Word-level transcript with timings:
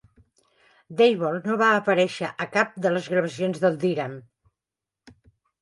Dyble 1.01 1.29
no 1.49 1.57
va 1.61 1.67
aparèixer 1.81 2.29
a 2.45 2.47
cap 2.57 2.73
de 2.87 2.95
les 2.97 3.13
gravacions 3.15 3.63
de 3.67 3.75
Deram. 3.85 4.17